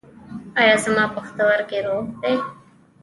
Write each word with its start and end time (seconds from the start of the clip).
ایا 0.59 0.75
زما 0.83 1.05
پښتورګي 1.15 1.79
روغ 1.87 2.05
دي؟ 2.21 2.33